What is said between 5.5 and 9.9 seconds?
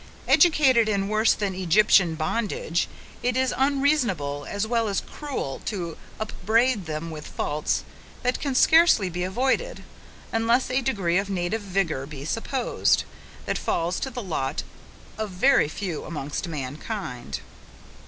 to upbraid them with faults that can scarcely be avoided,